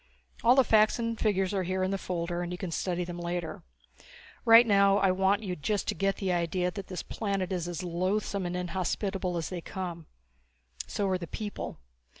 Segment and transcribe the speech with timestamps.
[0.43, 3.19] All the facts and figures are here in the folder and you can study them
[3.19, 3.61] later.
[4.45, 7.83] Right now I want you just to get the idea that this planet is as
[7.83, 10.07] loathsome and inhospitable as they come.
[10.87, 11.77] So are the people.